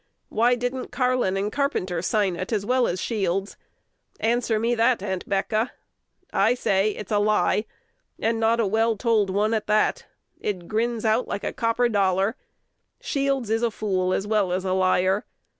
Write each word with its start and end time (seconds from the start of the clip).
Why 0.29 0.55
didn't 0.55 0.87
Carlin 0.87 1.37
and 1.37 1.51
Carpenter 1.51 2.01
sign 2.01 2.35
it 2.35 2.51
as 2.51 2.65
well 2.65 2.87
as 2.87 2.99
Shields? 2.99 3.55
Answer 4.19 4.57
me 4.57 4.73
that, 4.73 5.03
Aunt'Becca. 5.03 5.69
I 6.33 6.55
say 6.55 6.89
it's 6.89 7.11
a 7.11 7.19
lie, 7.19 7.65
and 8.17 8.39
not 8.39 8.59
a 8.59 8.65
well 8.65 8.97
told 8.97 9.29
one 9.29 9.53
at 9.53 9.67
that. 9.67 10.07
It 10.39 10.67
grins 10.67 11.05
out 11.05 11.27
like 11.27 11.43
a 11.43 11.53
copper 11.53 11.87
dollar. 11.87 12.35
Shields 12.99 13.51
is 13.51 13.61
a 13.61 13.69
fool 13.69 14.11
as 14.11 14.25
well 14.25 14.51
as 14.51 14.65
a 14.65 14.73
liar. 14.73 15.23